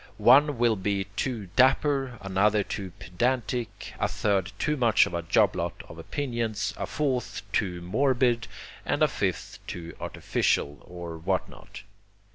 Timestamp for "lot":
5.55-5.83